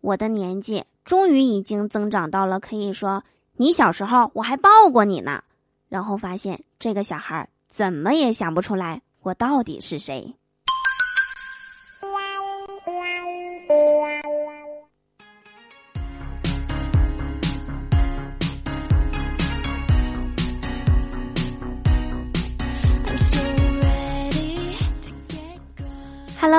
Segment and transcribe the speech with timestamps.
[0.00, 3.22] 我的年纪终于已经增长到了可以说
[3.56, 5.42] 你小时候我还抱过你呢，
[5.88, 10.34] 然后发现这个小孩怎么也想不出来我到底是谁。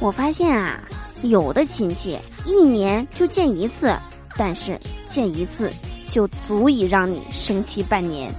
[0.00, 0.80] 我发现啊，
[1.22, 3.96] 有的亲戚一年就见一次，
[4.36, 5.70] 但是见一次
[6.08, 8.32] 就足以让你生气半年。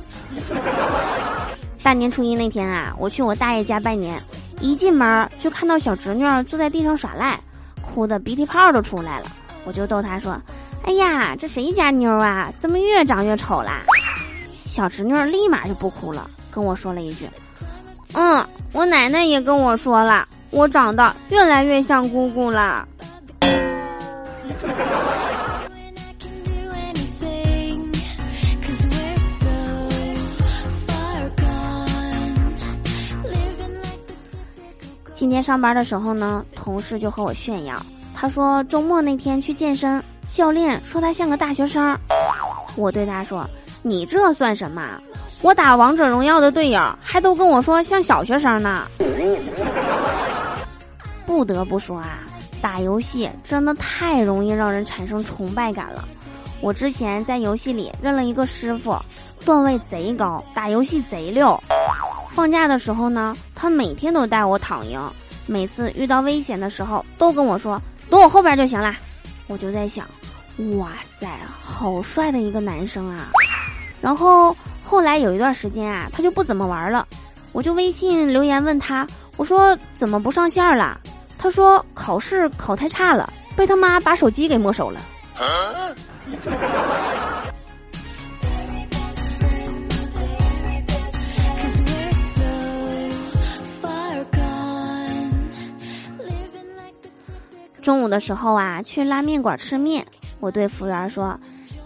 [1.81, 4.21] 大年初一那天啊，我去我大爷家拜年，
[4.61, 7.39] 一进门就看到小侄女坐在地上耍赖，
[7.81, 9.27] 哭的鼻涕泡都出来了。
[9.65, 10.39] 我就逗她说
[10.83, 12.53] ：“哎呀，这谁家妞啊？
[12.57, 13.81] 怎么越长越丑啦？”
[14.63, 17.27] 小侄女立马就不哭了，跟我说了一句
[18.13, 22.87] ：“嗯，我奶奶也跟我说了。”我长得越来越像姑姑了。
[35.13, 37.75] 今天上班的时候呢，同事就和我炫耀，
[38.15, 41.97] 他说周末那天去健身，教练说他像个大学生。
[42.75, 43.49] 我对他说
[43.81, 45.01] ：“你这算什么？
[45.41, 48.87] 我打王者荣耀的队友还都跟我说像小学生呢。”
[51.27, 52.19] 不得不说啊，
[52.61, 56.07] 打游戏真的太容易让人产生崇拜感了。
[56.61, 58.97] 我之前在游戏里认了一个师傅，
[59.45, 61.61] 段位贼高，打游戏贼溜。
[62.33, 64.99] 放假的时候呢，他每天都带我躺赢，
[65.45, 67.79] 每次遇到危险的时候都跟我说
[68.09, 68.95] 躲我后边就行了。
[69.47, 70.07] 我就在想，
[70.77, 71.27] 哇塞，
[71.61, 73.29] 好帅的一个男生啊！
[74.01, 77.05] 然后后来有一段时间啊，他就不怎么玩了，
[77.51, 80.99] 我就微信留言问他，我说怎么不上线了？
[81.37, 84.99] 他说考试考太差了，被他妈把手机给没收了。
[97.81, 100.05] 中午的时候啊，去拉面馆吃面，
[100.41, 101.39] 我对服务员说：“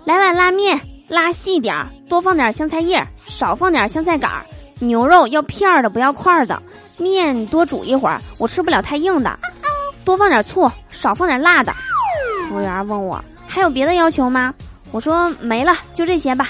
[0.03, 4.43] 来碗拉面，拉细点儿，多放点香菜叶，少放点香菜杆儿，
[4.79, 6.59] 牛肉要片儿的，不要块儿的。”
[7.01, 9.37] 面多煮一会儿，我吃不了太硬的，
[10.05, 11.73] 多放点醋，少放点辣的。
[12.47, 14.53] 服务员问我还有别的要求吗？
[14.91, 16.49] 我说没了，就这些吧。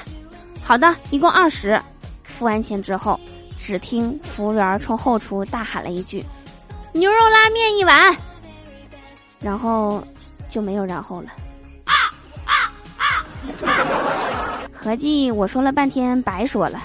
[0.63, 1.79] 好的，一共二十。
[2.23, 3.19] 付完钱之后，
[3.57, 6.25] 只听服务员从后厨大喊了一句
[6.91, 8.15] ：“牛肉拉面一碗。”
[9.39, 10.03] 然后
[10.49, 11.29] 就没有然后了。
[11.85, 11.93] 啊
[12.45, 13.25] 啊啊
[14.73, 16.79] 合计我说了半天白说了，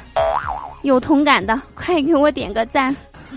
[0.83, 2.95] 有同感的快给我点个赞。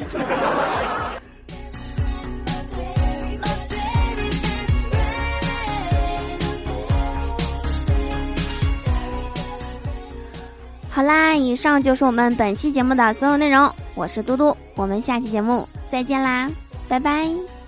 [10.91, 13.71] 好啦，以上就是我们本期节目的所有内容。
[13.95, 16.51] 我是嘟嘟，我们下期节目再见啦，
[16.89, 17.58] 拜拜。